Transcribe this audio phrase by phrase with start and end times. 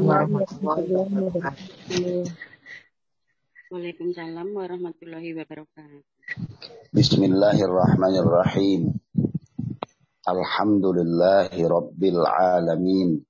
[0.00, 0.88] warahmatullahi.
[3.68, 6.00] Waalaikumsalam warahmatullahi wabarakatuh.
[6.92, 8.96] Bismillahirrahmanirrahim.
[10.24, 13.20] Alhamdulillahi rabbil alamin.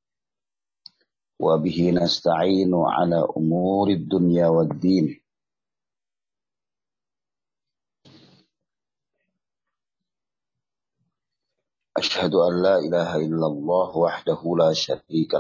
[1.42, 5.18] Wa bihi nasta'inu ala umuri dunya wad din.
[11.92, 15.34] أشهد أن لا إله إلا الله وحده لا شريك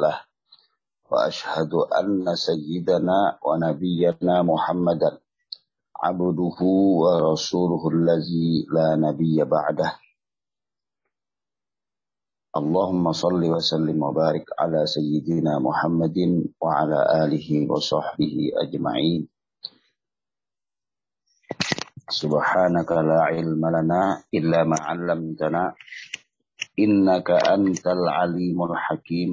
[1.11, 5.11] وأشهد أن سيدنا ونبينا محمدا
[6.03, 6.59] عبده
[7.01, 9.91] ورسوله الذي لا نبي بعده
[12.57, 16.17] اللهم صل وسلم وبارك على سيدنا محمد
[16.61, 19.29] وعلى آله وصحبه أجمعين
[22.09, 25.63] سبحانك لا علم لنا إلا ما علمتنا
[26.79, 29.31] إنك أنت العليم الحكيم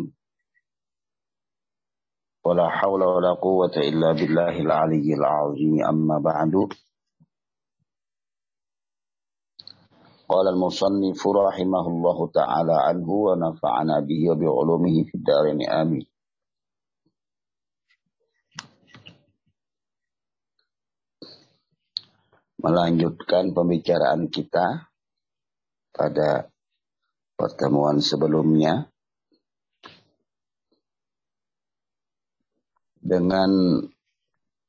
[2.44, 6.54] ولا حول ولا قوة إلا بالله العلي العظيم أما بعد
[10.28, 16.06] قال المصنف رحمه الله تعالى عنه ونفعنا به وبعلومه في الدارين آمين
[22.64, 24.88] melanjutkan pembicaraan kita
[25.92, 26.48] pada
[27.36, 28.88] pertemuan sebelumnya
[33.09, 33.49] dengan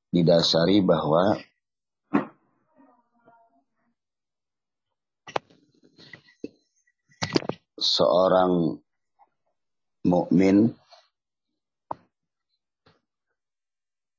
[0.09, 1.37] didasari bahwa
[7.77, 8.81] seorang
[10.09, 10.73] mukmin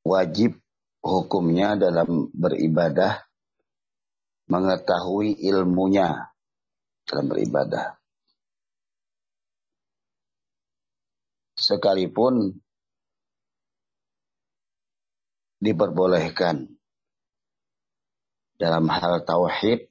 [0.06, 0.62] wajib
[1.02, 3.26] hukumnya dalam beribadah
[4.46, 6.30] mengetahui ilmunya
[7.10, 7.98] dalam beribadah.
[11.58, 12.58] Sekalipun
[15.62, 16.66] diperbolehkan.
[18.58, 19.90] Dalam hal tauhid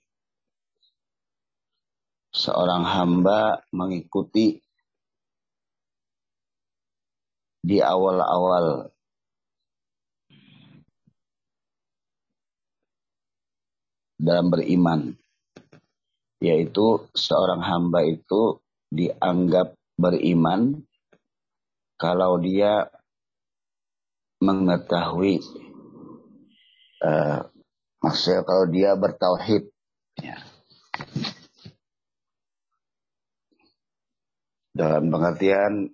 [2.30, 4.58] seorang hamba mengikuti
[7.62, 8.90] di awal-awal.
[14.20, 15.16] Dalam beriman
[16.40, 20.80] yaitu seorang hamba itu dianggap beriman
[22.00, 22.88] kalau dia
[24.40, 25.44] mengetahui
[27.04, 27.44] uh,
[28.00, 29.68] maksudnya kalau dia bertauhid
[30.16, 30.36] ya.
[34.72, 35.92] dalam pengertian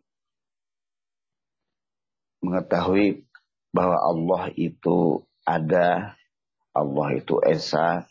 [2.38, 3.26] mengetahui
[3.74, 6.14] bahwa Allah itu ada,
[6.70, 8.06] Allah itu esa,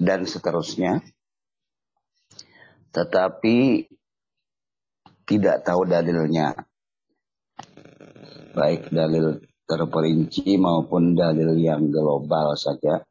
[0.00, 1.04] dan seterusnya.
[2.96, 3.86] Tetapi
[5.28, 6.56] tidak tahu dalilnya
[8.56, 9.36] baik dalil
[9.68, 13.04] terperinci maupun dalil yang global saja.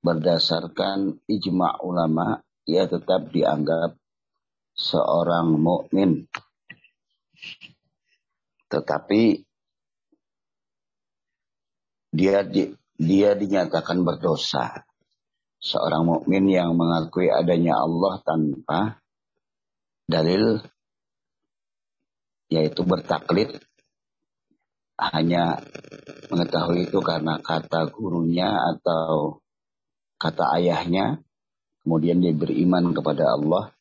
[0.00, 3.98] Berdasarkan ijma ulama, ia tetap dianggap
[4.72, 6.24] seorang mukmin.
[8.70, 9.22] Tetapi
[12.14, 14.86] dia di, dia dinyatakan berdosa.
[15.60, 19.02] Seorang mukmin yang mengakui adanya Allah tanpa
[20.06, 20.62] dalil
[22.52, 23.58] yaitu bertaklid
[24.96, 25.60] hanya
[26.32, 29.44] mengetahui itu karena kata gurunya atau
[30.16, 31.20] kata ayahnya
[31.84, 33.76] kemudian dia beriman kepada Allah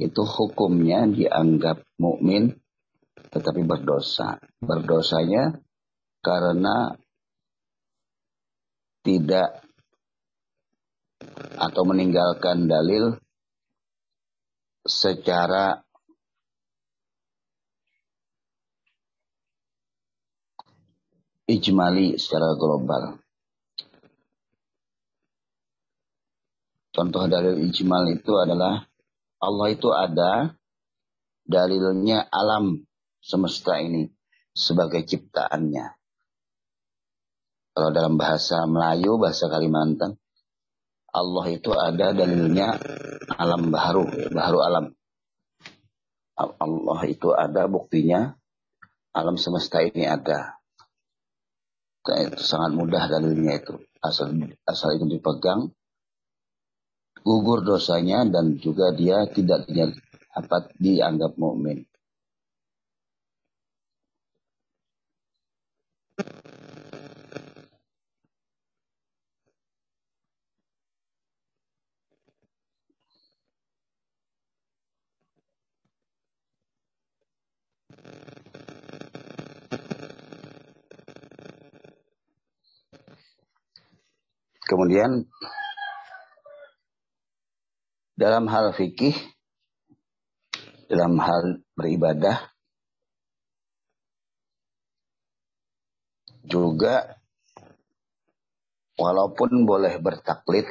[0.00, 2.60] itu hukumnya dianggap mukmin
[3.30, 4.40] tetapi berdosa.
[4.58, 5.60] Berdosanya
[6.20, 6.96] karena
[9.00, 9.64] tidak
[11.56, 13.16] atau meninggalkan dalil
[14.84, 15.84] secara
[21.50, 23.18] ijmali secara global.
[26.90, 28.86] Contoh dalil ijmal itu adalah
[29.40, 30.52] Allah itu ada,
[31.46, 32.82] dalilnya alam
[33.18, 34.10] semesta ini
[34.54, 35.86] sebagai ciptaannya.
[37.70, 40.18] Kalau dalam bahasa Melayu, bahasa Kalimantan,
[41.10, 42.76] Allah itu ada dalilnya
[43.38, 44.86] alam baharu, baharu alam.
[46.36, 48.34] Allah itu ada buktinya
[49.14, 50.59] alam semesta ini ada
[52.00, 53.76] itu sangat mudah dalilnya itu.
[54.00, 54.32] Asal
[54.64, 55.68] asal itu dipegang,
[57.20, 59.68] gugur dosanya dan juga dia tidak
[60.80, 61.84] dianggap mukmin.
[84.70, 85.26] Kemudian
[88.14, 89.18] dalam hal fikih,
[90.86, 92.38] dalam hal beribadah,
[96.46, 97.18] juga
[98.94, 100.70] walaupun boleh bertaklid,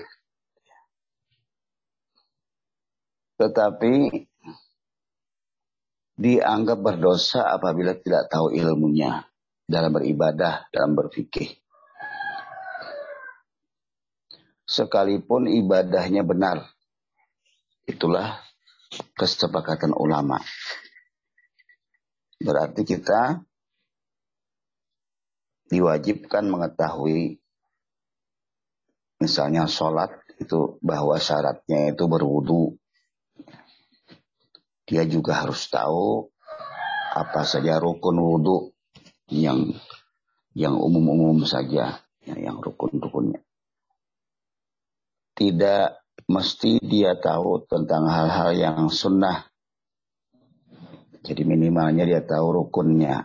[3.36, 4.24] tetapi
[6.20, 9.24] dianggap berdosa apabila tidak tahu ilmunya
[9.64, 11.60] dalam beribadah, dalam berfikih.
[14.70, 16.62] Sekalipun ibadahnya benar,
[17.90, 18.38] itulah
[19.18, 20.38] kesepakatan ulama.
[22.38, 23.42] Berarti kita
[25.74, 27.42] diwajibkan mengetahui
[29.18, 32.78] misalnya sholat itu bahwa syaratnya itu berwudu.
[34.86, 36.30] Dia juga harus tahu
[37.14, 38.58] apa saja rukun wudu
[39.34, 39.74] yang
[40.54, 43.49] yang umum-umum saja, ya, yang rukun-rukunnya.
[45.40, 45.86] Tidak
[46.28, 49.48] mesti dia tahu tentang hal-hal yang sunnah.
[51.24, 53.24] Jadi minimalnya dia tahu rukunnya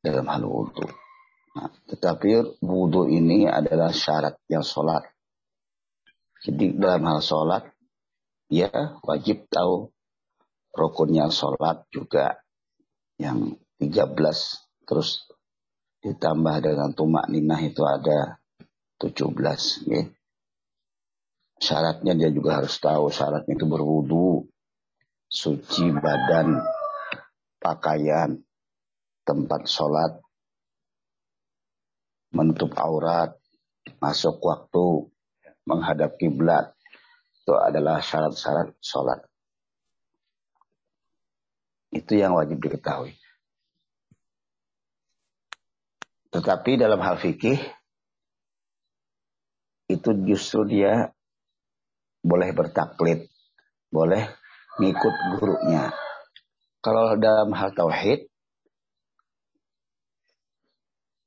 [0.00, 0.88] dalam hal wudhu.
[1.60, 5.04] Nah, tetapi wudhu ini adalah syarat yang sholat.
[6.40, 7.68] Jadi dalam hal sholat,
[8.48, 8.72] dia
[9.04, 9.92] wajib tahu
[10.72, 12.40] rukunnya sholat juga
[13.20, 14.16] yang 13
[14.88, 15.28] terus
[16.00, 18.40] ditambah dengan tumak ninah itu ada
[18.98, 19.36] 17
[19.88, 20.02] ya.
[21.60, 24.48] Syaratnya dia juga harus tahu syaratnya itu berwudu,
[25.28, 26.56] suci badan,
[27.60, 28.40] pakaian,
[29.28, 30.16] tempat sholat,
[32.32, 33.36] menutup aurat,
[34.00, 35.12] masuk waktu,
[35.68, 36.72] menghadap kiblat.
[37.44, 39.20] Itu adalah syarat-syarat sholat.
[41.92, 43.20] Itu yang wajib diketahui.
[46.30, 47.58] Tetapi dalam hal fikih
[49.90, 51.10] itu justru dia
[52.20, 53.28] boleh bertaklid,
[53.88, 54.24] boleh
[54.80, 55.92] ngikut gurunya.
[56.80, 58.30] Kalau dalam hal tauhid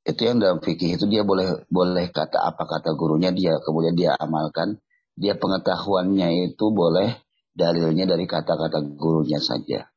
[0.04, 4.12] itu yang dalam fikih itu dia boleh boleh kata apa kata gurunya dia kemudian dia
[4.20, 4.76] amalkan
[5.16, 7.24] dia pengetahuannya itu boleh
[7.56, 9.88] dalilnya dari kata-kata gurunya saja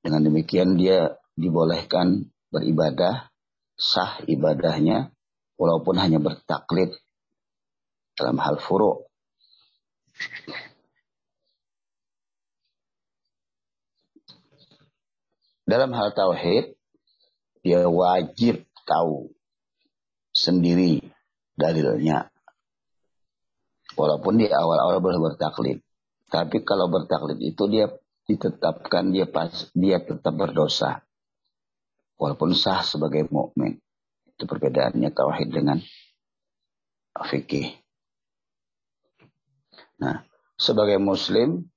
[0.00, 3.28] dengan demikian dia dibolehkan beribadah
[3.76, 5.12] sah ibadahnya
[5.60, 6.96] walaupun hanya bertaklid
[8.16, 9.08] dalam hal furu.
[15.70, 16.74] Dalam hal tauhid
[17.62, 19.30] dia wajib tahu
[20.34, 20.98] sendiri
[21.54, 22.26] dalilnya.
[23.94, 25.78] Walaupun di awal-awal boleh bertaklid.
[26.30, 27.86] Tapi kalau bertaklid itu dia
[28.26, 31.02] ditetapkan dia pas dia tetap berdosa
[32.20, 33.78] walaupun sah sebagai mukmin.
[34.34, 35.78] Itu perbedaannya tauhid dengan
[37.14, 37.78] fikih.
[40.00, 40.24] Nah,
[40.56, 41.68] sebagai muslim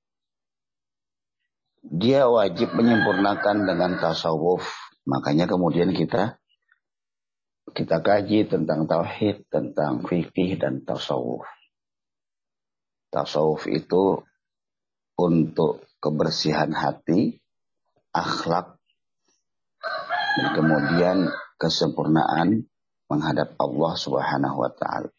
[1.83, 4.63] dia wajib menyempurnakan dengan tasawuf.
[5.03, 6.39] Makanya kemudian kita
[7.75, 11.43] kita kaji tentang tauhid, tentang fikih dan tasawuf.
[13.11, 14.23] Tasawuf itu
[15.19, 17.43] untuk kebersihan hati,
[18.15, 18.79] akhlak
[20.33, 21.17] dan kemudian
[21.61, 22.65] kesempurnaan
[23.05, 25.13] menghadap Allah Subhanahu wa taala.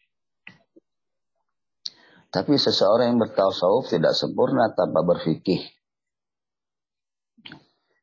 [2.35, 5.63] Tapi seseorang yang bertasawuf tidak sempurna tanpa berfikih.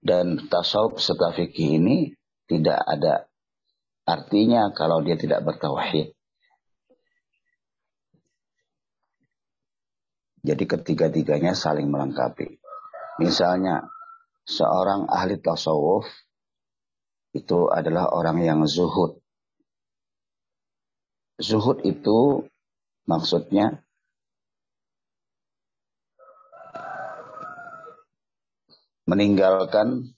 [0.00, 2.16] Dan tasawuf serta fikih ini
[2.48, 3.28] tidak ada
[4.08, 6.16] artinya kalau dia tidak bertauhid.
[10.40, 12.56] Jadi ketiga-tiganya saling melengkapi.
[13.20, 13.84] Misalnya
[14.48, 16.08] seorang ahli tasawuf
[17.36, 19.20] itu adalah orang yang zuhud.
[21.36, 22.48] Zuhud itu
[23.04, 23.81] maksudnya
[29.12, 30.16] meninggalkan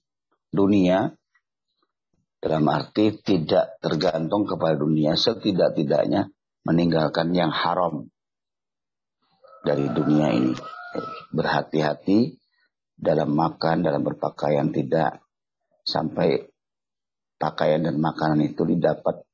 [0.55, 1.19] dunia
[2.39, 6.31] dalam arti tidak tergantung kepada dunia setidak-tidaknya
[6.63, 8.07] meninggalkan yang haram
[9.67, 10.55] dari dunia ini
[11.35, 12.39] berhati-hati
[12.95, 15.19] dalam makan dalam berpakaian tidak
[15.83, 16.47] sampai
[17.35, 19.27] pakaian dan makanan itu didapat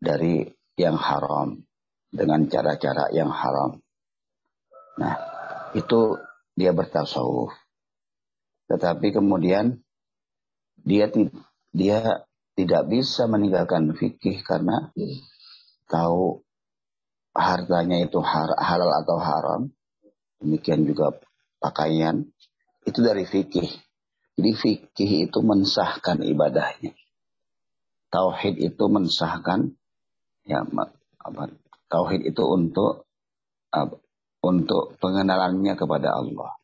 [0.00, 0.48] dari
[0.80, 1.60] yang haram
[2.08, 3.78] dengan cara-cara yang haram.
[4.96, 5.14] Nah,
[5.76, 6.16] itu
[6.56, 7.54] dia bertasawuf.
[8.70, 9.82] Tetapi kemudian
[10.78, 11.10] dia
[11.74, 12.24] dia
[12.54, 14.94] tidak bisa meninggalkan fikih karena
[15.90, 16.46] tahu
[17.34, 19.62] hartanya itu halal atau haram.
[20.40, 21.18] Demikian juga
[21.58, 22.24] pakaian
[22.86, 23.68] itu dari fikih.
[24.38, 26.94] Jadi fikih itu mensahkan ibadahnya
[28.10, 29.70] tauhid itu mensahkan
[30.44, 31.42] ya apa
[31.86, 33.06] tauhid itu untuk
[34.42, 36.58] untuk pengenalannya kepada Allah.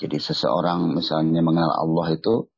[0.00, 2.48] Jadi seseorang misalnya mengenal Allah itu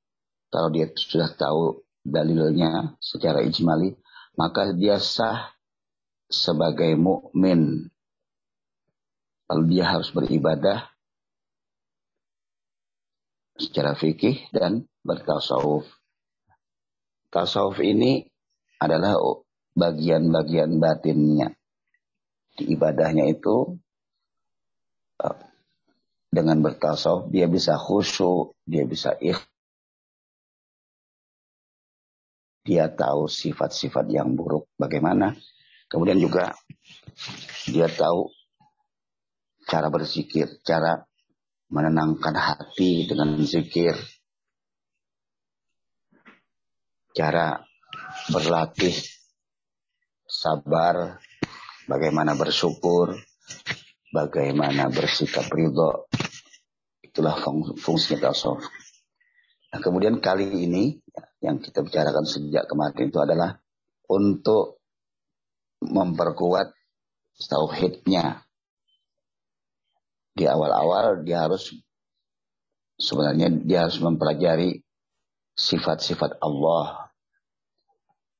[0.46, 3.98] kalau dia sudah tahu dalilnya secara ijmali,
[4.38, 5.50] maka dia sah
[6.30, 7.90] sebagai mukmin.
[9.50, 10.86] Lalu dia harus beribadah
[13.58, 15.84] secara fikih dan bertasawuf.
[17.26, 18.22] Tasawuf ini
[18.78, 19.18] adalah
[19.74, 21.58] bagian-bagian batinnya.
[22.54, 23.80] Di ibadahnya itu
[25.20, 25.51] eh,
[26.32, 29.36] dengan bertasawuf dia bisa khusyuk, dia bisa ikh.
[32.64, 35.36] Dia tahu sifat-sifat yang buruk bagaimana.
[35.92, 36.56] Kemudian juga
[37.68, 38.32] dia tahu
[39.68, 41.04] cara berzikir, cara
[41.68, 43.92] menenangkan hati dengan zikir.
[47.12, 47.60] Cara
[48.32, 48.96] berlatih
[50.24, 51.20] sabar,
[51.84, 53.20] bagaimana bersyukur,
[54.12, 56.08] bagaimana bersikap ridho.
[57.12, 57.36] Itulah
[57.76, 58.64] fungsi tasawuf.
[59.72, 60.96] Nah, kemudian kali ini
[61.44, 63.60] yang kita bicarakan sejak kemarin itu adalah
[64.08, 64.80] untuk
[65.84, 66.72] memperkuat
[67.48, 68.44] tauhidnya.
[70.32, 71.76] Di awal-awal dia harus
[72.96, 74.80] sebenarnya dia harus mempelajari
[75.52, 77.12] sifat-sifat Allah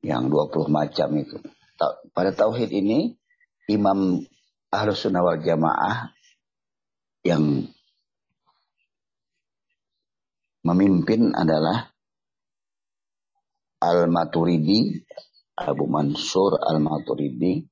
[0.00, 1.36] yang 20 macam itu.
[2.16, 3.12] Pada tauhid ini
[3.68, 4.24] Imam
[4.72, 6.12] Ahlus Sunnah wal Jamaah
[7.22, 7.68] yang
[10.62, 11.90] memimpin adalah
[13.82, 15.02] Al-Maturidi,
[15.58, 17.66] Abu Mansur Al-Maturidi,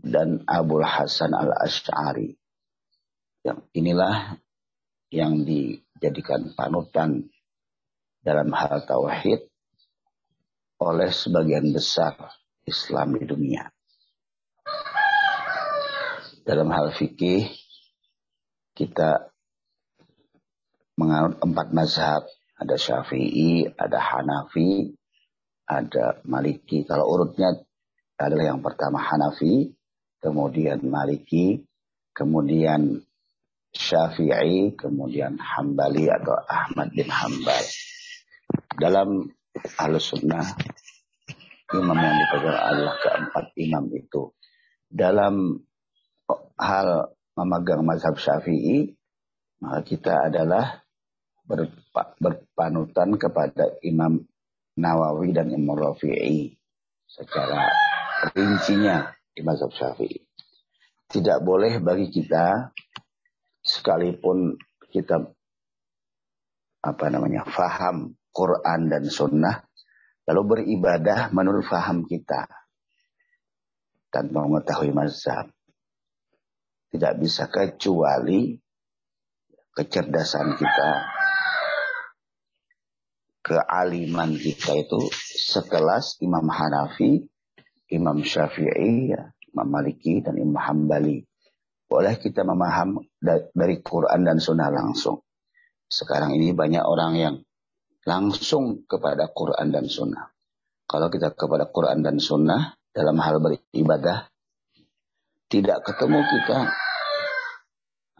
[0.00, 2.32] dan Abu Hasan Al-Ash'ari.
[3.44, 4.40] Yang inilah
[5.12, 7.28] yang dijadikan panutan
[8.20, 9.46] dalam hal tauhid
[10.80, 12.12] oleh sebagian besar
[12.68, 13.72] Islam di dunia
[16.48, 17.44] dalam hal fikih
[18.72, 19.28] kita
[20.98, 22.26] menganut empat mazhab.
[22.58, 24.90] Ada Syafi'i, ada Hanafi,
[25.62, 26.82] ada Maliki.
[26.82, 27.54] Kalau urutnya
[28.18, 29.70] adalah yang pertama Hanafi,
[30.18, 31.62] kemudian Maliki,
[32.10, 32.98] kemudian
[33.70, 37.62] Syafi'i, kemudian Hambali atau Ahmad bin Hambal.
[38.74, 39.30] Dalam
[39.78, 40.42] Ahlus Sunnah,
[41.74, 44.34] imam yang dipegang Allah keempat imam itu.
[44.90, 45.62] Dalam
[46.58, 48.98] hal memegang mazhab syafi'i,
[49.62, 50.87] maka kita adalah
[51.48, 54.20] berpanutan kepada Imam
[54.76, 56.52] Nawawi dan Imam Rafi'i
[57.08, 57.72] secara
[58.36, 60.20] rincinya di mazhab syafi'i.
[61.08, 62.68] Tidak boleh bagi kita
[63.64, 64.60] sekalipun
[64.92, 65.24] kita
[66.84, 69.56] apa namanya faham Quran dan Sunnah
[70.28, 72.44] lalu beribadah menurut faham kita
[74.12, 75.48] tanpa mengetahui mazhab
[76.88, 78.56] tidak bisa kecuali
[79.76, 80.90] kecerdasan kita,
[83.48, 85.00] kealiman kita itu
[85.48, 87.24] sekelas Imam Hanafi,
[87.88, 91.24] Imam Syafi'i, ya, Imam Maliki, dan Imam Hambali.
[91.88, 93.00] Boleh kita memaham
[93.56, 95.24] dari Quran dan Sunnah langsung.
[95.88, 97.34] Sekarang ini banyak orang yang
[98.04, 100.28] langsung kepada Quran dan Sunnah.
[100.84, 104.28] Kalau kita kepada Quran dan Sunnah dalam hal beribadah,
[105.48, 106.68] tidak ketemu kita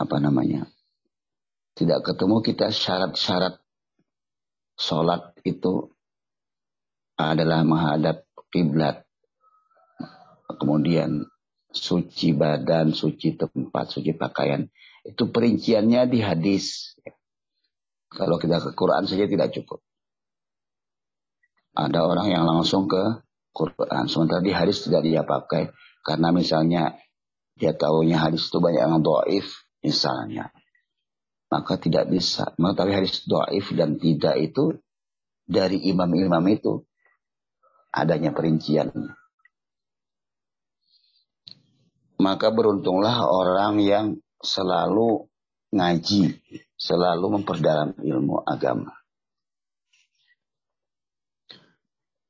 [0.00, 0.64] apa namanya
[1.76, 3.60] tidak ketemu kita syarat-syarat
[4.78, 5.90] sholat itu
[7.18, 8.22] adalah menghadap
[8.54, 9.02] kiblat.
[10.48, 11.26] Kemudian
[11.68, 14.64] suci badan suci tempat suci pakaian.
[15.02, 16.94] Itu perinciannya di hadis.
[18.08, 19.84] Kalau kita ke Quran saja tidak cukup.
[21.76, 24.08] Ada orang yang langsung ke Quran.
[24.08, 25.68] Sementara di hadis tidak dia pakai.
[26.00, 26.96] Karena misalnya
[27.58, 30.50] dia tahunya hadis itu banyak yang doif misalnya
[31.48, 32.52] maka tidak bisa.
[32.60, 34.76] Mengetahui hadis doif dan tidak itu
[35.48, 36.84] dari imam-imam itu.
[37.88, 39.18] Adanya perinciannya
[42.18, 44.06] maka beruntunglah orang yang
[44.42, 45.30] selalu
[45.70, 46.42] ngaji
[46.74, 48.94] selalu memperdalam ilmu agama.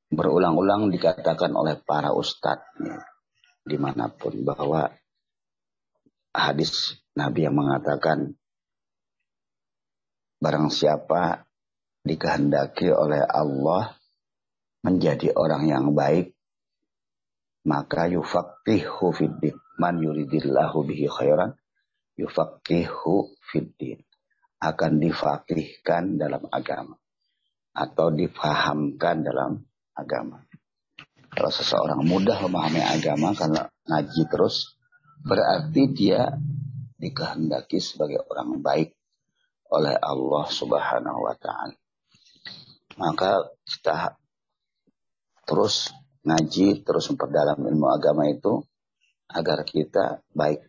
[0.08, 2.64] Berulang-ulang dikatakan oleh para ustadz
[3.68, 4.88] di mana pun bahwa
[6.32, 8.32] hadis Nabi yang mengatakan
[10.38, 11.44] barang siapa
[12.06, 13.94] dikehendaki oleh Allah
[14.86, 16.34] menjadi orang yang baik
[17.66, 21.52] maka yufaqihu fiddin man yuridillahu bihi khairan
[22.16, 24.00] yufaqihu fiddin
[24.58, 26.98] akan difakihkan dalam agama
[27.78, 29.62] atau difahamkan dalam
[29.94, 30.42] agama.
[31.30, 34.74] Kalau seseorang mudah memahami agama karena ngaji terus,
[35.22, 36.34] berarti dia
[36.98, 38.97] dikehendaki sebagai orang baik
[39.68, 41.76] oleh Allah Subhanahu wa taala.
[42.98, 44.18] Maka kita
[45.46, 45.92] terus
[46.26, 48.64] ngaji, terus memperdalam ilmu agama itu
[49.30, 50.66] agar kita baik.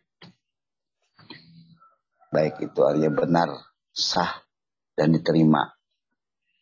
[2.30, 3.50] Baik itu artinya benar,
[3.90, 4.46] sah,
[4.94, 5.74] dan diterima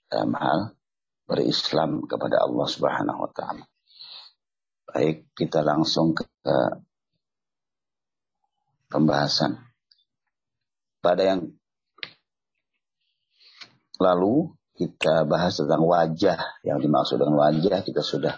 [0.07, 0.59] dalam hal
[1.27, 3.65] berislam kepada Allah Subhanahu wa taala.
[4.87, 6.23] Baik, kita langsung ke
[8.87, 9.59] pembahasan.
[11.03, 11.51] Pada yang
[13.97, 16.37] lalu kita bahas tentang wajah.
[16.61, 18.37] Yang dimaksud dengan wajah kita sudah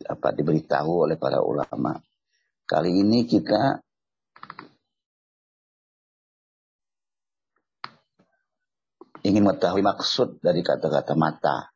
[0.00, 1.94] dapat diberitahu oleh para ulama.
[2.66, 3.78] Kali ini kita
[9.26, 11.70] ingin mengetahui maksud dari kata-kata mata.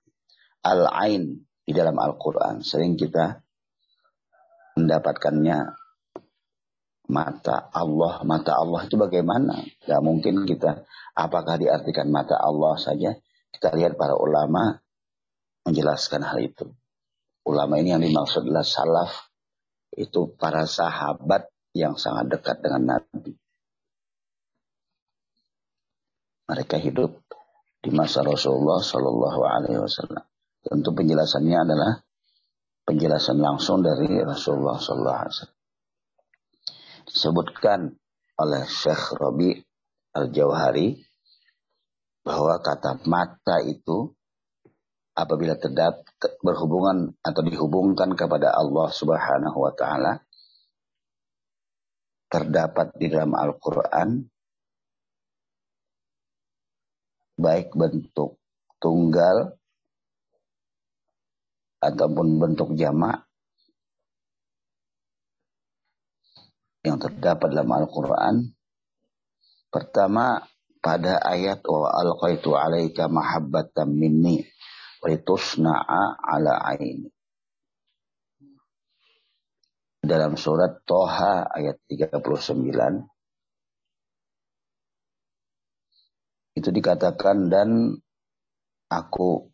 [0.64, 2.64] Al-ain di dalam Al-Quran.
[2.64, 3.38] Sering kita
[4.74, 5.83] mendapatkannya
[7.08, 8.24] mata Allah.
[8.24, 9.60] Mata Allah itu bagaimana?
[9.84, 10.84] Gak mungkin kita,
[11.16, 13.12] apakah diartikan mata Allah saja?
[13.52, 14.76] Kita lihat para ulama
[15.64, 16.66] menjelaskan hal itu.
[17.44, 19.12] Ulama ini yang dimaksud adalah salaf.
[19.94, 21.46] Itu para sahabat
[21.76, 23.36] yang sangat dekat dengan Nabi.
[26.44, 27.24] Mereka hidup
[27.80, 30.24] di masa Rasulullah Shallallahu Alaihi Wasallam.
[30.64, 31.92] Tentu penjelasannya adalah
[32.88, 35.53] penjelasan langsung dari Rasulullah SAW.
[37.04, 37.92] Disebutkan
[38.40, 39.54] oleh Syekh Robi
[40.14, 40.98] Al-Jauhari
[42.24, 44.10] bahwa kata mata itu
[45.14, 46.02] apabila terdapat
[46.42, 50.24] berhubungan atau dihubungkan kepada Allah Subhanahu wa taala
[52.32, 54.26] terdapat di dalam Al-Qur'an
[57.38, 58.42] baik bentuk
[58.82, 59.54] tunggal
[61.78, 63.22] ataupun bentuk jamak
[66.84, 68.44] yang terdapat dalam Al-Quran.
[69.72, 70.38] Pertama,
[70.84, 74.44] pada ayat wa alqaitu alaika mahabbatan minni
[75.00, 77.08] litusna'a ala aini.
[80.04, 82.20] Dalam surat Toha ayat 39
[86.54, 87.96] itu dikatakan dan
[88.92, 89.50] aku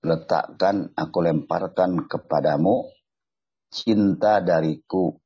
[0.00, 2.88] letakkan, aku lemparkan kepadamu
[3.68, 5.19] cinta dariku.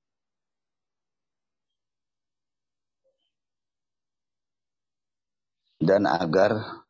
[5.84, 6.80] Dan agar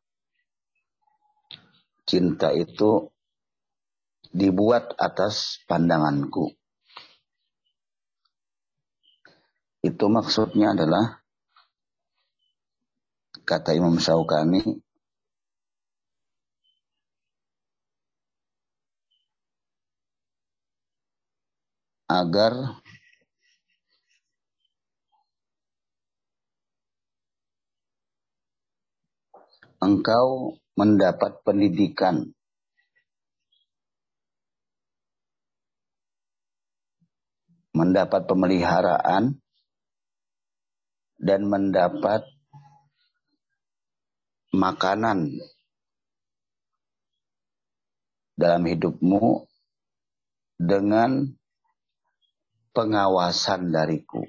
[2.07, 3.11] cinta itu
[4.31, 6.55] dibuat atas pandanganku.
[9.83, 11.19] Itu maksudnya adalah
[13.45, 14.63] kata Imam Syaukani
[22.09, 22.84] agar
[29.85, 32.33] engkau mendapat pendidikan
[37.75, 39.37] mendapat pemeliharaan
[41.19, 42.23] dan mendapat
[44.55, 45.35] makanan
[48.39, 49.51] dalam hidupmu
[50.55, 51.35] dengan
[52.71, 54.23] pengawasan dariku.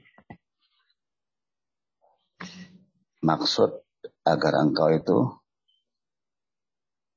[3.21, 3.69] Maksud
[4.25, 5.17] agar engkau itu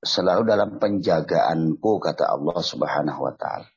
[0.03, 3.69] selalu dalam penjagaanku kata Allah Subhanahu wa taala.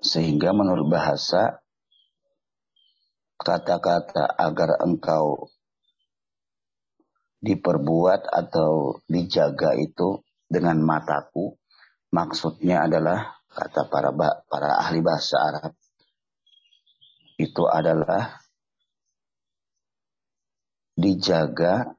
[0.00, 1.60] Sehingga menurut bahasa
[3.36, 5.52] kata-kata agar engkau
[7.44, 11.56] diperbuat atau dijaga itu dengan mataku.
[12.10, 14.10] Maksudnya adalah kata para
[14.46, 15.74] para ahli bahasa Arab
[17.40, 18.38] itu adalah
[20.94, 21.96] dijaga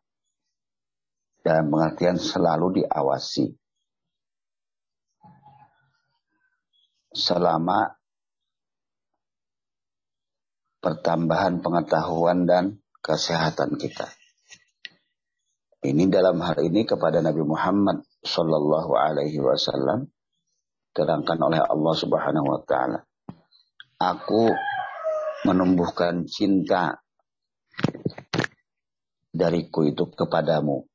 [1.42, 3.50] dalam pengertian selalu diawasi
[7.12, 7.98] selama
[10.80, 14.08] pertambahan pengetahuan dan kesehatan kita.
[15.82, 20.06] Ini dalam hal ini kepada Nabi Muhammad Sallallahu Alaihi Wasallam
[20.92, 23.00] terangkan oleh Allah Subhanahu Wa Taala.
[24.02, 24.52] Aku
[25.48, 27.02] menumbuhkan cinta
[29.32, 30.86] dariku itu kepadamu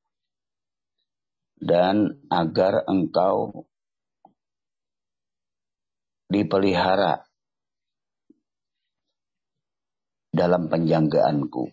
[1.57, 3.67] dan agar engkau
[6.29, 7.25] dipelihara
[10.37, 11.73] dalam penjagaanku.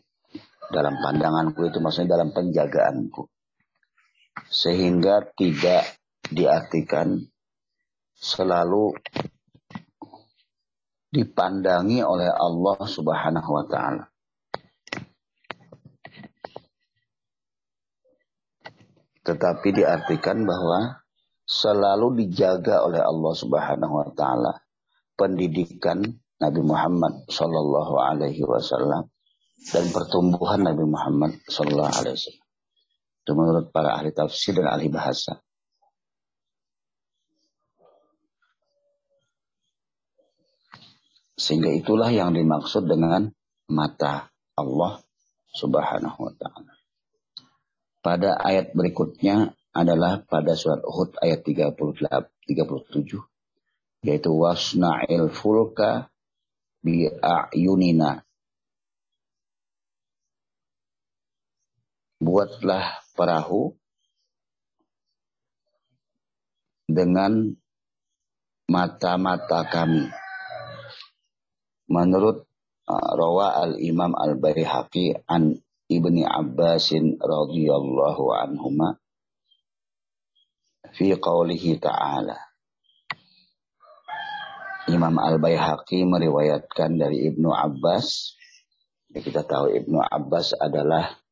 [0.72, 3.28] Dalam pandanganku itu maksudnya dalam penjagaanku.
[4.50, 5.86] Sehingga tidak
[6.32, 7.20] diartikan
[8.24, 8.96] selalu
[11.12, 14.08] dipandangi oleh Allah Subhanahu wa taala.
[19.24, 21.04] Tetapi diartikan bahwa
[21.44, 24.56] selalu dijaga oleh Allah Subhanahu wa taala
[25.20, 26.00] pendidikan
[26.40, 29.12] Nabi Muhammad sallallahu alaihi wasallam
[29.72, 32.48] dan pertumbuhan Nabi Muhammad sallallahu alaihi wasallam.
[33.24, 35.40] Itu menurut para ahli tafsir dan ahli bahasa.
[41.34, 43.34] Sehingga itulah yang dimaksud dengan
[43.66, 45.02] mata Allah
[45.50, 46.74] subhanahu wa ta'ala.
[48.04, 53.18] Pada ayat berikutnya adalah pada surat Uhud ayat 38, 37.
[54.04, 56.12] Yaitu wasna'il fulka
[56.86, 58.22] bi'ayunina.
[62.20, 63.74] Buatlah perahu
[66.88, 67.56] dengan
[68.68, 70.23] mata-mata kami
[71.92, 72.48] Menurut
[72.88, 75.60] uh, rawa al-Imam al-Baihaqi an
[75.92, 78.98] Ibni Abbasin radhiyallahu anhuma
[80.96, 82.38] fi qawlihi ta'ala.
[84.92, 88.36] Imam al-Baihaqi meriwayatkan dari Ibnu Abbas.
[89.16, 91.24] Ya, kita tahu Ibnu Abbas adalah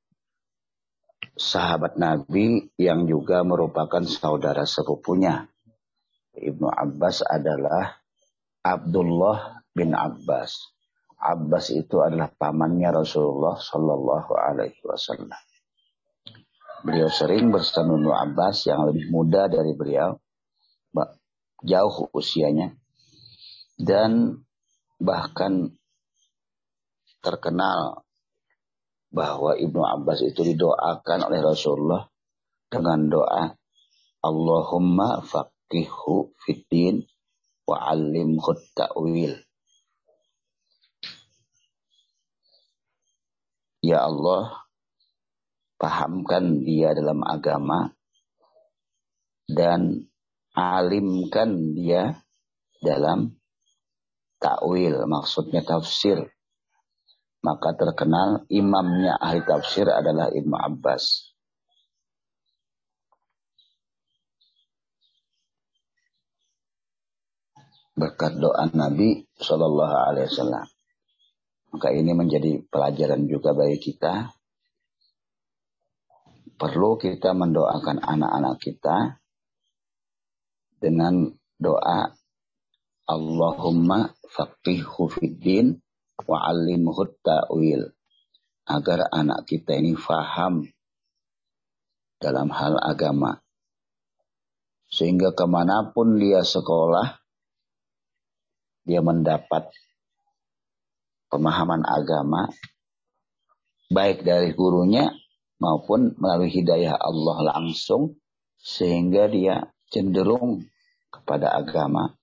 [1.35, 5.51] sahabat Nabi yang juga merupakan saudara sepupunya.
[6.31, 7.99] Ibnu Abbas adalah
[8.63, 10.71] Abdullah bin Abbas.
[11.21, 15.37] Abbas itu adalah pamannya Rasulullah Shallallahu Alaihi Wasallam.
[16.81, 20.17] Beliau sering bersama Ibnu Abbas yang lebih muda dari beliau,
[21.61, 22.73] jauh usianya,
[23.77, 24.41] dan
[24.97, 25.77] bahkan
[27.21, 28.01] terkenal
[29.13, 32.09] bahwa Ibnu Abbas itu didoakan oleh Rasulullah
[32.65, 33.53] dengan doa
[34.25, 37.05] Allahumma faqihu fiddin
[37.69, 38.41] wa alim
[38.73, 39.37] ta'wil
[43.81, 44.61] Ya Allah,
[45.81, 47.89] pahamkan dia dalam agama
[49.49, 50.05] dan
[50.53, 52.21] alimkan dia
[52.85, 53.41] dalam
[54.37, 56.29] takwil, maksudnya tafsir.
[57.41, 61.33] Maka terkenal imamnya ahli tafsir adalah Ibnu Abbas.
[67.97, 70.70] Berkat doa Nabi Shallallahu Alaihi Wasallam.
[71.71, 74.27] Maka ini menjadi pelajaran juga bagi kita.
[76.59, 79.17] Perlu kita mendoakan anak-anak kita
[80.77, 82.11] dengan doa
[83.07, 85.79] Allahumma faqihhu fiddin
[86.27, 87.87] wa alimhu ta'wil.
[88.67, 90.67] Agar anak kita ini faham
[92.21, 93.41] dalam hal agama.
[94.91, 97.15] Sehingga ke mana pun dia sekolah,
[98.85, 99.71] dia mendapat
[101.31, 102.51] pemahaman agama
[103.89, 105.09] baik dari gurunya
[105.57, 108.19] maupun melalui hidayah Allah langsung
[108.59, 110.67] sehingga dia cenderung
[111.09, 112.19] kepada agama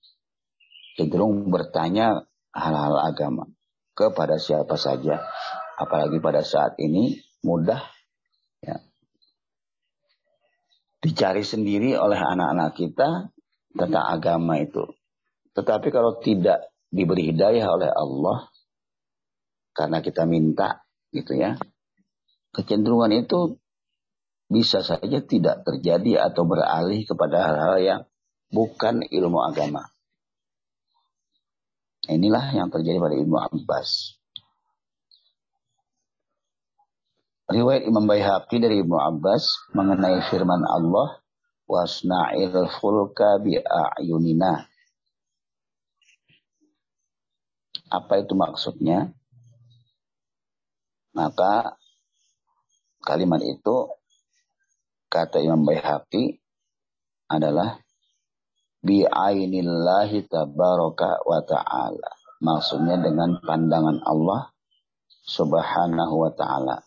[0.99, 3.47] cenderung bertanya hal-hal agama
[3.95, 5.23] kepada siapa saja.
[5.79, 7.79] Apalagi pada saat ini mudah
[8.59, 8.75] ya,
[10.99, 13.31] dicari sendiri oleh anak-anak kita
[13.71, 14.83] tentang agama itu.
[15.55, 18.48] Tetapi kalau tidak diberi hidayah oleh Allah
[19.79, 20.83] karena kita minta
[21.15, 21.55] gitu ya.
[22.51, 23.55] Kecenderungan itu
[24.51, 28.01] bisa saja tidak terjadi atau beralih kepada hal-hal yang
[28.51, 29.87] bukan ilmu agama.
[32.11, 34.19] Inilah yang terjadi pada Ibnu Abbas.
[37.49, 41.21] Riwayat Imam Baihaqi dari Ibnu Abbas mengenai firman Allah
[41.69, 44.65] wasna'il fulka bi'ayunina.
[47.89, 49.13] Apa itu maksudnya?
[51.19, 51.75] Maka
[53.03, 53.91] kalimat itu
[55.11, 56.39] kata Imam Baihaqi
[57.27, 57.75] adalah
[58.79, 62.11] bi'ainillahi tabaraka wa ta'ala.
[62.39, 64.47] Maksudnya dengan pandangan Allah
[65.27, 66.79] subhanahu wa ta'ala.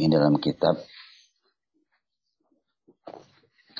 [0.00, 0.80] Ini dalam kitab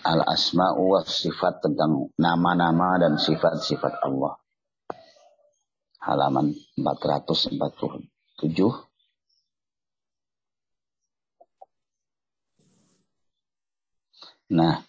[0.04, 4.36] Al-Asma'u wa Sifat tentang nama-nama dan sifat-sifat Allah
[6.06, 7.58] halaman 447.
[14.46, 14.86] Nah,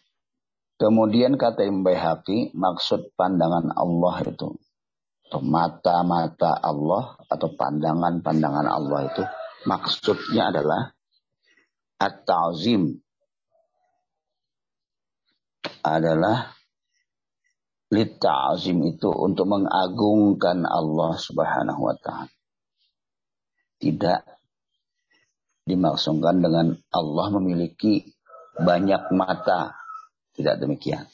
[0.78, 4.54] kemudian kata Imam Baihaqi, maksud pandangan Allah itu
[5.28, 9.24] atau mata-mata Allah atau pandangan-pandangan Allah itu
[9.68, 10.96] maksudnya adalah
[12.00, 12.96] at-ta'zim
[15.84, 16.57] adalah
[17.88, 22.32] litta'zim itu untuk mengagungkan Allah Subhanahu wa taala.
[23.78, 24.22] Tidak
[25.70, 28.04] dimaksudkan dengan Allah memiliki
[28.58, 29.76] banyak mata.
[30.34, 31.06] Tidak demikian.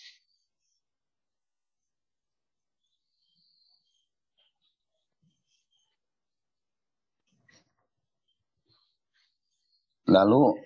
[10.04, 10.60] Lalu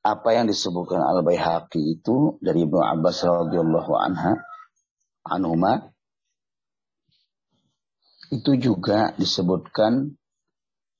[0.00, 4.47] apa yang disebutkan Al Baihaqi itu dari Ibnu Abbas radhiyallahu anha
[5.28, 5.92] anhuma
[8.28, 10.12] itu juga disebutkan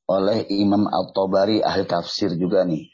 [0.09, 2.88] oleh Imam Al-Tabari ahli tafsir juga nih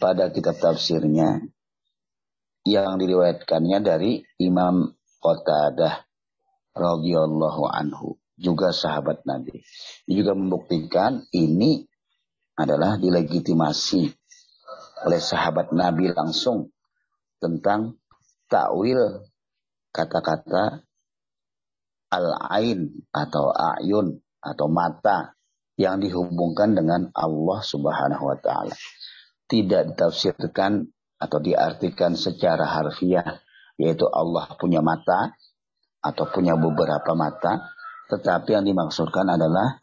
[0.00, 1.44] pada kitab tafsirnya
[2.64, 6.08] yang diriwayatkannya dari Imam Qatadah
[6.72, 9.60] radhiyallahu anhu juga sahabat Nabi.
[10.08, 11.84] Ini juga membuktikan ini
[12.56, 14.08] adalah dilegitimasi
[15.04, 16.72] oleh sahabat Nabi langsung
[17.40, 18.00] tentang
[18.48, 19.24] takwil
[19.90, 20.82] kata-kata
[22.10, 25.38] al-ain atau ayun atau mata
[25.78, 28.74] yang dihubungkan dengan Allah Subhanahu wa taala.
[29.50, 30.86] Tidak ditafsirkan
[31.20, 33.40] atau diartikan secara harfiah
[33.80, 35.32] yaitu Allah punya mata
[36.04, 37.72] atau punya beberapa mata,
[38.12, 39.80] tetapi yang dimaksudkan adalah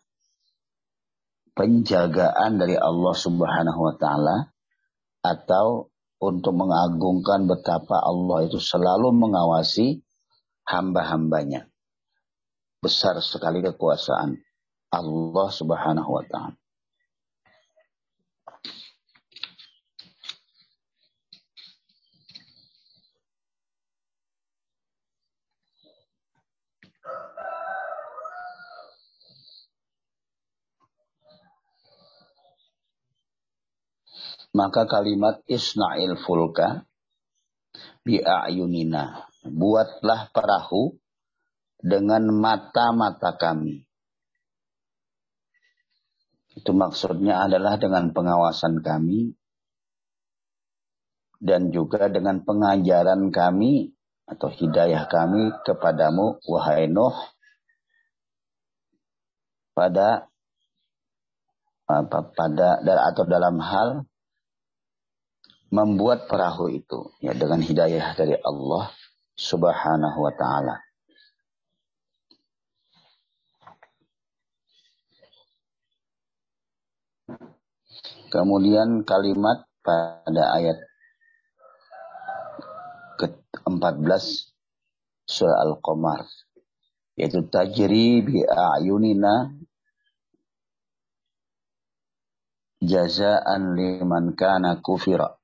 [1.57, 4.37] penjagaan dari Allah Subhanahu wa taala
[5.25, 10.01] atau untuk mengagungkan betapa Allah itu selalu mengawasi
[10.65, 11.69] hamba-hambanya.
[12.81, 14.37] Besar sekali kekuasaan
[14.93, 16.57] Allah Subhanahu wa taala.
[34.55, 36.87] Maka kalimat isna'il fulka
[38.07, 39.27] bi'ayunina.
[39.47, 40.97] Buatlah perahu
[41.79, 43.87] dengan mata-mata kami.
[46.57, 49.37] Itu maksudnya adalah dengan pengawasan kami
[51.37, 53.93] dan juga dengan pengajaran kami
[54.25, 57.13] atau hidayah kami kepadamu wahai Nuh
[59.77, 60.27] pada
[61.85, 64.03] pada atau dalam hal
[65.67, 68.91] membuat perahu itu ya dengan hidayah dari Allah
[69.35, 70.75] Subhanahu wa taala.
[78.27, 80.77] Kemudian kalimat pada ayat
[83.15, 84.51] ke-14
[85.23, 86.27] surah Al-Qamar
[87.15, 89.55] yaitu tajri bi a'yunina
[92.83, 95.36] jazaan liman kana kufira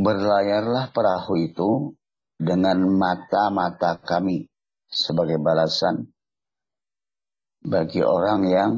[0.00, 1.92] Berlayarlah perahu itu
[2.40, 4.48] dengan mata-mata kami
[4.88, 6.08] sebagai balasan
[7.60, 8.70] bagi orang yang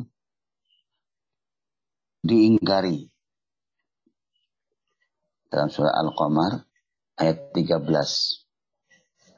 [2.26, 3.06] diingkari.
[5.46, 6.66] Dalam surah Al-Qamar
[7.22, 7.86] ayat 13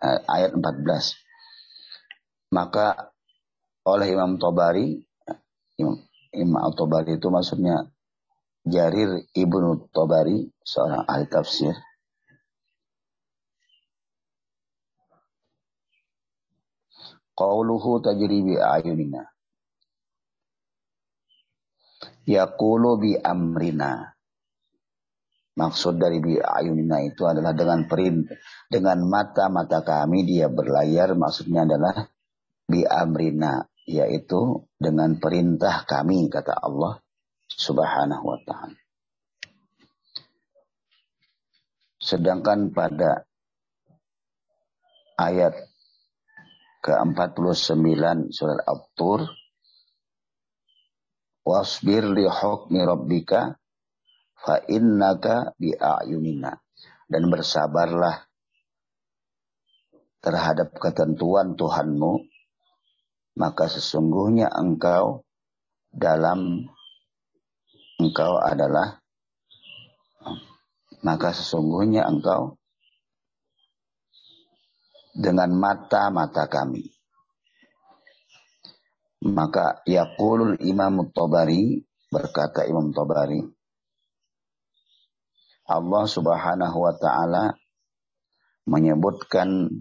[0.01, 2.55] eh, ayat 14.
[2.55, 3.13] Maka
[3.85, 5.05] oleh Imam Tobari
[5.77, 6.01] Imam,
[6.33, 7.91] Imam Al-Tobari itu maksudnya
[8.65, 11.77] Jarir ibnu Tabari, seorang ahli tafsir,
[17.37, 19.21] Qauluhu tajri bi ayunina.
[22.25, 24.17] Yaqulu bi amrina.
[25.61, 28.39] Maksud dari bi ayunina itu adalah dengan perintah,
[28.73, 32.09] dengan mata-mata kami dia berlayar, maksudnya adalah
[32.65, 37.04] bi amrina, yaitu dengan perintah kami, kata Allah
[37.55, 38.79] subhanahu wa ta'ala.
[41.99, 43.25] Sedangkan pada
[45.17, 45.57] ayat
[46.85, 49.25] ke-49 surat At-Tur
[51.49, 53.57] wasbir li hukmi rabbika
[54.37, 56.53] fa innaka bi a'yunina
[57.09, 58.29] dan bersabarlah
[60.21, 62.21] terhadap ketentuan Tuhanmu
[63.41, 65.25] maka sesungguhnya engkau
[65.89, 66.69] dalam
[68.01, 68.99] engkau adalah
[71.05, 72.57] maka sesungguhnya engkau
[75.15, 76.91] dengan mata-mata kami.
[79.25, 81.81] Maka yaqulul Imam Tabari
[82.13, 83.41] berkata Imam Tabari
[85.65, 87.57] Allah Subhanahu wa taala
[88.69, 89.73] menyebutkan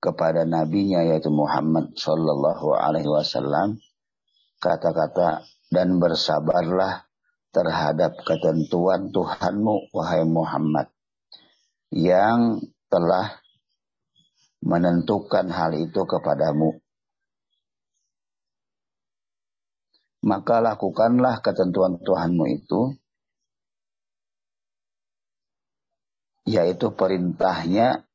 [0.00, 3.76] kepada nabinya yaitu Muhammad sallallahu alaihi wasallam
[4.64, 7.04] kata-kata dan bersabarlah
[7.52, 10.88] terhadap ketentuan Tuhanmu wahai Muhammad
[11.92, 13.40] yang telah
[14.64, 16.76] menentukan hal itu kepadamu
[20.24, 22.96] maka lakukanlah ketentuan Tuhanmu itu
[26.48, 28.08] yaitu perintahnya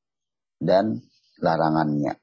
[0.57, 1.05] dan
[1.37, 2.17] larangannya.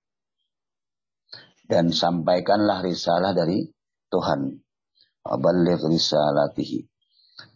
[1.70, 3.70] Dan sampaikanlah risalah dari
[4.10, 4.58] Tuhan.
[5.26, 6.84] Waballigh risalatihi.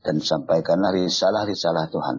[0.05, 2.19] Dan sampaikanlah risalah-risalah Tuhan.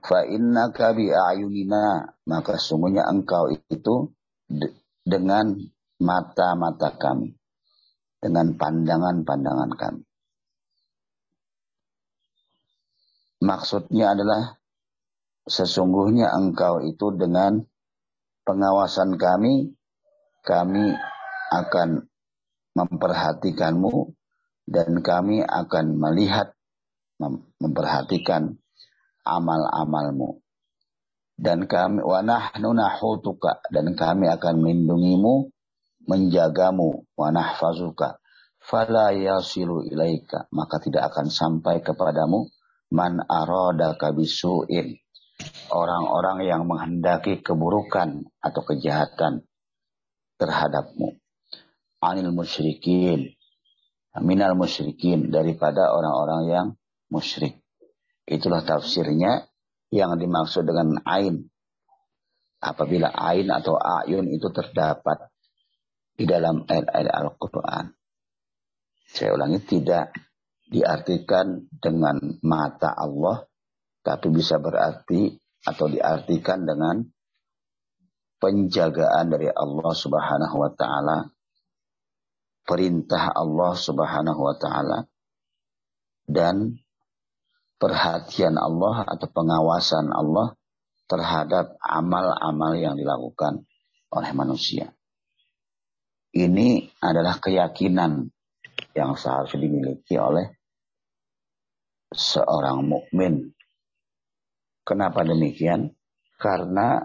[0.00, 4.10] Fa innaka bi ayunina maka sungguhnya engkau itu
[5.06, 5.54] dengan
[6.02, 7.30] mata-mata kami
[8.18, 10.02] dengan pandangan-pandangan kami
[13.40, 14.60] Maksudnya adalah
[15.48, 17.64] sesungguhnya engkau itu dengan
[18.44, 19.72] pengawasan kami,
[20.40, 20.94] kami
[21.50, 22.06] akan
[22.76, 24.14] memperhatikanmu
[24.70, 26.54] dan kami akan melihat,
[27.60, 28.56] memperhatikan
[29.26, 30.40] amal-amalmu.
[31.40, 35.48] Dan kami wanah nahutuka dan kami akan melindungimu,
[36.04, 38.20] menjagamu, wanah fazuka.
[38.60, 42.44] Fala yasilu ilaika, maka tidak akan sampai kepadamu
[42.92, 45.00] man aroda kabisuin
[45.72, 49.46] orang-orang yang menghendaki keburukan atau kejahatan
[50.40, 51.20] terhadapmu.
[52.00, 53.36] Anil musyrikin.
[54.24, 55.28] Minal musyrikin.
[55.28, 56.66] Daripada orang-orang yang
[57.12, 57.60] musyrik.
[58.24, 59.44] Itulah tafsirnya
[59.92, 61.52] yang dimaksud dengan ain.
[62.60, 65.28] Apabila ain atau ayun itu terdapat
[66.16, 67.96] di dalam ayat-ayat Al-Quran.
[69.10, 70.12] Saya ulangi tidak
[70.70, 73.42] diartikan dengan mata Allah,
[74.04, 75.34] tapi bisa berarti
[75.66, 77.02] atau diartikan dengan
[78.40, 81.28] penjagaan dari Allah Subhanahu wa taala,
[82.64, 84.98] perintah Allah Subhanahu wa taala
[86.24, 86.80] dan
[87.76, 90.56] perhatian Allah atau pengawasan Allah
[91.04, 93.66] terhadap amal-amal yang dilakukan
[94.14, 94.94] oleh manusia.
[96.30, 98.30] Ini adalah keyakinan
[98.94, 100.54] yang seharusnya dimiliki oleh
[102.14, 103.50] seorang mukmin.
[104.86, 105.90] Kenapa demikian?
[106.38, 107.02] Karena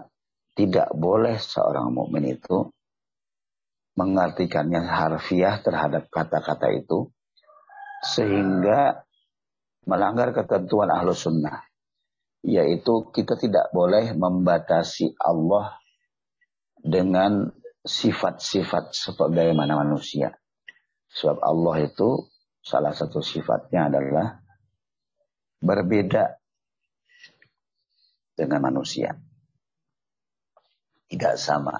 [0.56, 2.72] tidak boleh seorang mukmin itu
[3.96, 7.12] mengartikannya harfiah terhadap kata-kata itu
[8.04, 9.04] sehingga
[9.84, 11.64] melanggar ketentuan ahlu sunnah
[12.44, 15.76] yaitu kita tidak boleh membatasi Allah
[16.80, 17.52] dengan
[17.84, 20.36] sifat-sifat sebagaimana manusia
[21.12, 22.28] sebab Allah itu
[22.60, 24.42] salah satu sifatnya adalah
[25.62, 26.36] berbeda
[28.36, 29.16] dengan manusia.
[31.06, 31.74] Tidak sama.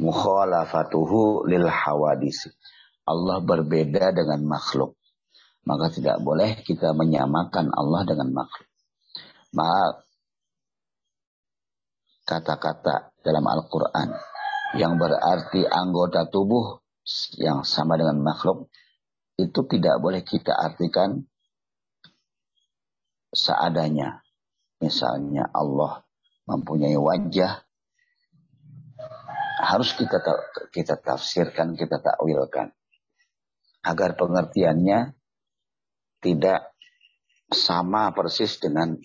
[0.00, 2.52] Mukhalafatuhu lil hawadis.
[3.08, 4.96] Allah berbeda dengan makhluk.
[5.64, 8.68] Maka tidak boleh kita menyamakan Allah dengan makhluk.
[9.56, 10.04] Maka
[12.28, 14.12] kata-kata dalam Al-Quran
[14.76, 16.84] yang berarti anggota tubuh
[17.38, 18.72] yang sama dengan makhluk
[19.36, 21.22] itu tidak boleh kita artikan
[23.34, 24.22] seadanya.
[24.80, 26.02] Misalnya Allah
[26.48, 27.62] mempunyai wajah
[29.64, 30.20] harus kita
[30.74, 32.74] kita tafsirkan, kita takwilkan
[33.84, 35.12] agar pengertiannya
[36.24, 36.72] tidak
[37.52, 38.96] sama persis dengan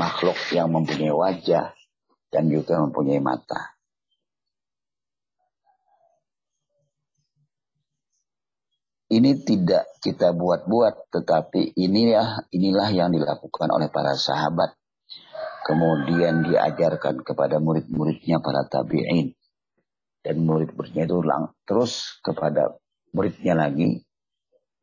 [0.00, 1.76] makhluk yang mempunyai wajah
[2.32, 3.77] dan juga mempunyai mata.
[9.08, 14.76] Ini tidak kita buat-buat, tetapi inilah inilah yang dilakukan oleh para sahabat.
[15.64, 19.32] Kemudian diajarkan kepada murid-muridnya para tabi'in.
[20.20, 22.76] Dan murid-muridnya itu lang, terus kepada
[23.16, 24.04] muridnya lagi.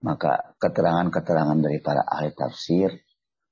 [0.02, 2.94] Maka keterangan-keterangan dari para ahli tafsir,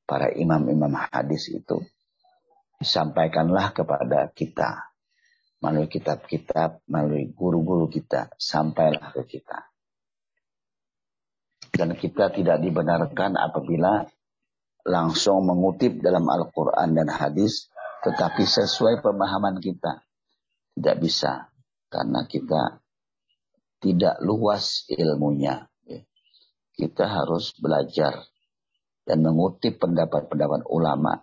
[0.06, 1.82] para imam-imam hadis itu
[2.82, 4.90] disampaikanlah kepada kita.
[5.62, 9.73] Melalui kitab-kitab, melalui guru-guru kita, sampailah ke kita
[11.74, 14.06] dan kita tidak dibenarkan apabila
[14.86, 17.74] langsung mengutip dalam Al-Quran dan hadis,
[18.06, 20.06] tetapi sesuai pemahaman kita.
[20.74, 21.50] Tidak bisa,
[21.90, 22.82] karena kita
[23.82, 25.66] tidak luas ilmunya.
[26.74, 28.26] Kita harus belajar
[29.06, 31.22] dan mengutip pendapat-pendapat ulama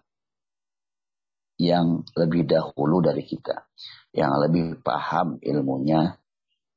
[1.58, 3.66] yang lebih dahulu dari kita,
[4.14, 6.14] yang lebih paham ilmunya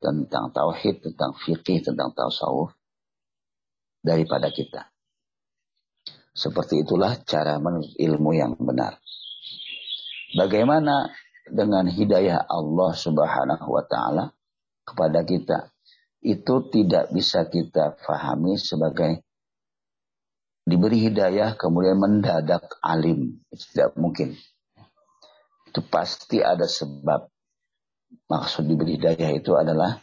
[0.02, 2.74] tentang tauhid, tentang fikih, tentang tasawuf
[4.04, 4.91] daripada kita.
[6.36, 8.99] Seperti itulah cara menurut ilmu yang benar.
[10.34, 11.14] Bagaimana
[11.47, 14.34] dengan hidayah Allah Subhanahu wa taala
[14.84, 15.72] kepada kita?
[16.24, 19.22] Itu tidak bisa kita fahami sebagai
[20.64, 23.43] diberi hidayah kemudian mendadak alim.
[23.54, 24.34] Tidak mungkin.
[25.70, 27.30] Itu pasti ada sebab.
[28.30, 30.01] Maksud diberi hidayah itu adalah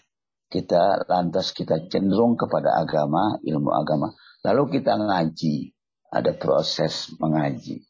[0.50, 4.10] kita lantas kita cenderung kepada agama, ilmu agama.
[4.42, 5.70] Lalu kita ngaji,
[6.10, 7.86] ada proses mengaji.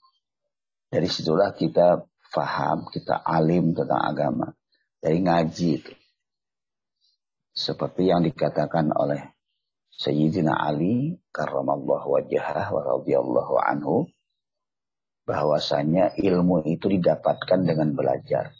[0.92, 4.52] Dari situlah kita faham, kita alim tentang agama.
[5.00, 5.94] Dari ngaji itu.
[7.56, 9.24] Seperti yang dikatakan oleh
[9.88, 14.04] Sayyidina Ali karramallahu wajhah wa radhiyallahu anhu
[15.24, 18.52] bahwasanya ilmu itu didapatkan dengan belajar.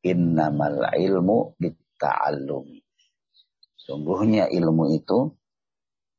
[0.00, 2.85] Innamal ilmu bitta'allumi.
[3.86, 5.30] Sungguhnya ilmu itu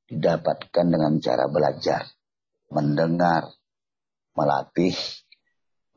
[0.07, 2.07] didapatkan dengan cara belajar,
[2.71, 3.51] mendengar,
[4.39, 4.95] melatih,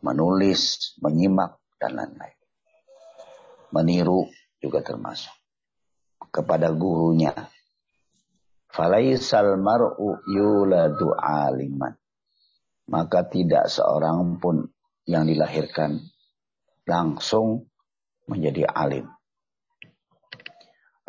[0.02, 2.38] menulis, menyimak, dan lain-lain.
[3.70, 4.26] Meniru
[4.58, 5.30] juga termasuk.
[6.34, 7.32] Kepada gurunya.
[8.70, 11.94] Falaisal mar'u yuladu aliman
[12.90, 14.66] maka tidak seorang pun
[15.06, 16.02] yang dilahirkan
[16.84, 17.70] langsung
[18.26, 19.06] menjadi alim.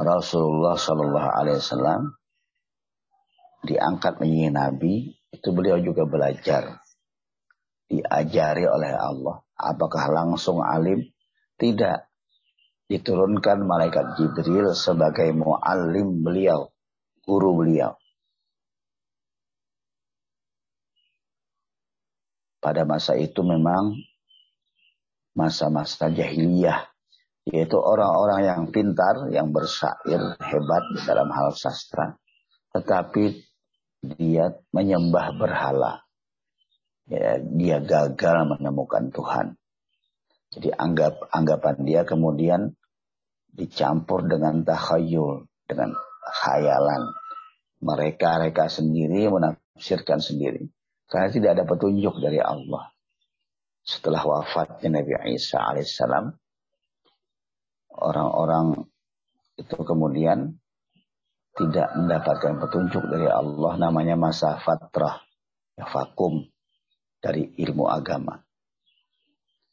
[0.01, 2.01] Rasulullah Shallallahu Alaihi Wasallam
[3.61, 6.81] diangkat menjadi nabi itu beliau juga belajar
[7.87, 9.45] diajari oleh Allah.
[9.55, 11.05] Apakah langsung alim?
[11.61, 11.99] Tidak.
[12.89, 16.73] Diturunkan malaikat Jibril sebagai muallim beliau,
[17.23, 18.01] guru beliau.
[22.61, 23.97] pada masa itu memang
[25.33, 26.90] masa-masa jahiliyah
[27.49, 32.17] yaitu orang-orang yang pintar, yang bersair, hebat dalam hal sastra,
[32.73, 33.41] tetapi
[34.01, 36.05] dia menyembah berhala.
[37.09, 39.57] Ya, dia gagal menemukan Tuhan.
[40.51, 42.75] Jadi anggap anggapan dia kemudian
[43.51, 45.95] dicampur dengan takhayul, dengan
[46.43, 47.03] khayalan.
[47.81, 50.69] Mereka-reka sendiri menafsirkan sendiri.
[51.09, 52.93] Karena tidak ada petunjuk dari Allah.
[53.81, 56.31] Setelah wafatnya Nabi Isa alaihissalam,
[57.95, 58.87] orang-orang
[59.59, 60.57] itu kemudian
[61.55, 65.19] tidak mendapatkan petunjuk dari Allah namanya masa fatrah,
[65.75, 66.47] ya, vakum
[67.19, 68.39] dari ilmu agama.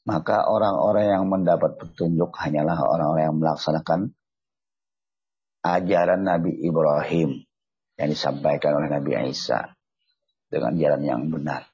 [0.09, 4.01] Maka orang-orang yang mendapat petunjuk hanyalah orang-orang yang melaksanakan
[5.63, 7.45] ajaran Nabi Ibrahim
[8.01, 9.77] yang disampaikan oleh Nabi Isa
[10.49, 11.69] dengan jalan yang benar.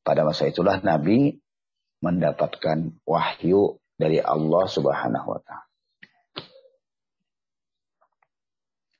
[0.00, 1.42] Pada masa itulah Nabi
[2.00, 5.68] mendapatkan wahyu dari Allah Subhanahu wa taala.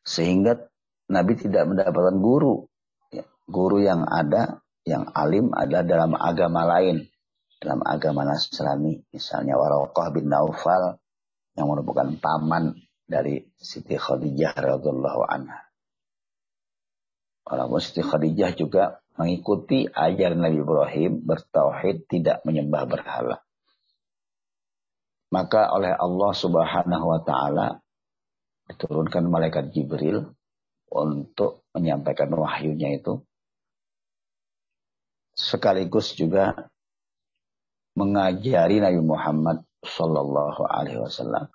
[0.04, 0.68] Sehingga
[1.08, 2.68] Nabi tidak mendapatkan guru.
[3.08, 7.08] Ya, guru yang ada, yang alim adalah dalam agama lain.
[7.56, 9.00] Dalam agama Nasrani.
[9.14, 11.00] Misalnya Waraqah bin Naufal
[11.54, 12.76] yang merupakan paman
[13.06, 15.70] dari Siti Khadijah radhiallahu anha.
[17.46, 23.42] Walaupun Siti Khadijah juga mengikuti ajaran Nabi Ibrahim bertauhid tidak menyembah berhala.
[25.30, 27.78] Maka oleh Allah Subhanahu wa taala
[28.66, 30.26] diturunkan malaikat Jibril
[30.90, 33.22] untuk menyampaikan wahyunya itu.
[35.38, 36.70] Sekaligus juga
[37.94, 41.46] mengajari Nabi Muhammad Sallallahu Alaihi Wasallam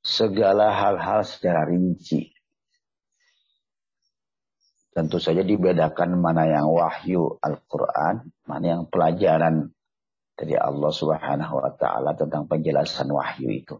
[0.00, 2.32] segala hal-hal secara rinci.
[4.94, 9.73] Tentu saja dibedakan mana yang wahyu Al-Quran, mana yang pelajaran
[10.34, 13.76] dari Allah Subhanahu wa Ta'ala tentang penjelasan wahyu itu.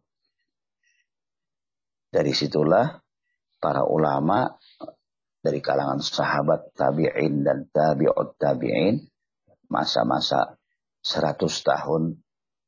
[2.14, 3.02] Dari situlah
[3.58, 4.54] para ulama
[5.42, 9.02] dari kalangan sahabat tabi'in dan tabi'ut tabi'in
[9.66, 10.56] masa-masa
[11.02, 12.22] 100 tahun,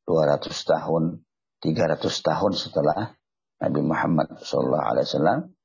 [0.05, 1.25] 200 tahun,
[1.63, 3.15] 300 tahun setelah
[3.63, 5.57] Nabi Muhammad SAW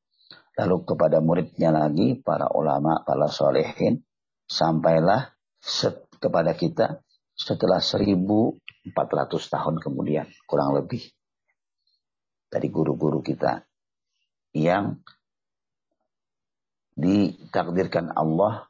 [0.56, 4.06] lalu kepada muridnya lagi, para ulama, para solehin,
[4.46, 5.36] sampailah
[6.22, 7.02] kepada kita
[7.42, 8.62] setelah 1400
[9.26, 11.02] tahun kemudian, kurang lebih.
[12.52, 13.64] Dari guru-guru kita
[14.54, 15.00] yang
[16.94, 18.68] ditakdirkan Allah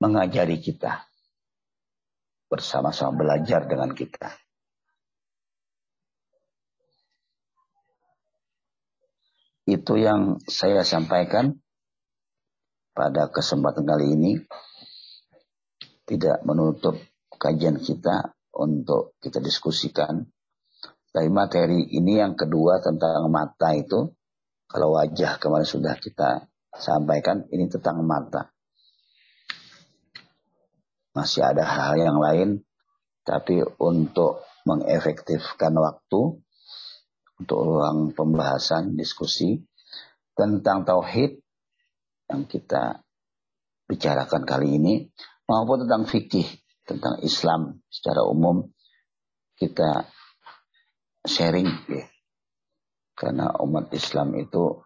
[0.00, 1.04] mengajari kita
[2.48, 4.32] bersama-sama belajar dengan kita.
[9.66, 11.58] Itu yang saya sampaikan
[12.94, 14.32] pada kesempatan kali ini.
[16.06, 16.94] Tidak menutup
[17.34, 20.22] kajian kita untuk kita diskusikan.
[21.10, 24.06] Dari materi ini yang kedua tentang mata itu,
[24.68, 26.46] kalau wajah kemarin sudah kita
[26.76, 28.52] sampaikan, ini tentang mata.
[31.16, 32.60] Masih ada hal yang lain,
[33.24, 36.36] tapi untuk mengefektifkan waktu,
[37.40, 39.64] untuk ruang pembahasan, diskusi
[40.36, 41.40] tentang tauhid
[42.28, 43.00] yang kita
[43.88, 44.94] bicarakan kali ini
[45.46, 46.46] maupun tentang fikih
[46.86, 48.70] tentang Islam secara umum
[49.58, 50.06] kita
[51.26, 52.06] sharing ya.
[53.16, 54.84] Karena umat Islam itu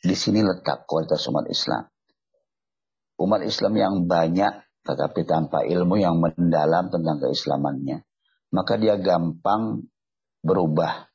[0.00, 1.84] di sini letak kualitas umat Islam.
[3.20, 8.06] Umat Islam yang banyak tetapi tanpa ilmu yang mendalam tentang keislamannya,
[8.54, 9.82] maka dia gampang
[10.46, 11.10] berubah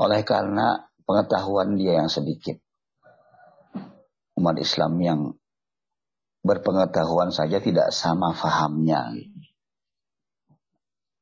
[0.00, 2.56] oleh karena pengetahuan dia yang sedikit.
[4.32, 5.20] Umat Islam yang
[6.42, 9.14] berpengetahuan saja tidak sama fahamnya.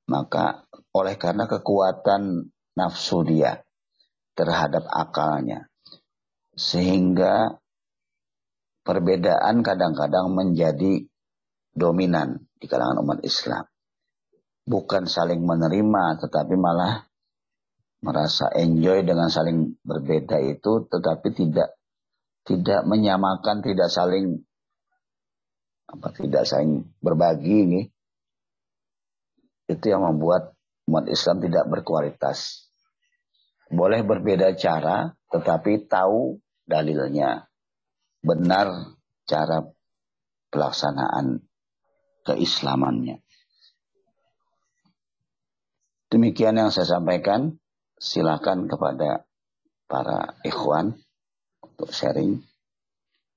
[0.09, 3.63] Maka oleh karena kekuatan nafsu dia
[4.35, 5.69] terhadap akalnya.
[6.57, 7.61] Sehingga
[8.83, 11.07] perbedaan kadang-kadang menjadi
[11.77, 13.65] dominan di kalangan umat Islam.
[14.67, 17.07] Bukan saling menerima tetapi malah
[18.01, 21.77] merasa enjoy dengan saling berbeda itu tetapi tidak
[22.49, 24.43] tidak menyamakan, tidak saling
[25.91, 27.81] apa tidak saling berbagi ini
[29.71, 30.55] itu yang membuat
[30.91, 32.67] umat Islam tidak berkualitas.
[33.71, 37.47] Boleh berbeda cara, tetapi tahu dalilnya.
[38.19, 38.99] Benar
[39.31, 39.63] cara
[40.51, 41.39] pelaksanaan
[42.27, 43.23] keislamannya.
[46.11, 47.55] Demikian yang saya sampaikan.
[48.01, 49.29] Silakan kepada
[49.85, 50.97] para ikhwan
[51.61, 52.41] untuk sharing.